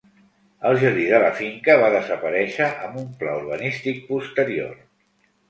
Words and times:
El 0.69 0.77
jardí 0.83 1.03
de 1.11 1.19
la 1.23 1.27
finca 1.41 1.75
va 1.83 1.91
desaparèixer 1.97 2.71
amb 2.87 2.99
un 3.03 3.07
pla 3.21 3.37
urbanístic 3.43 4.03
posterior. 4.09 4.75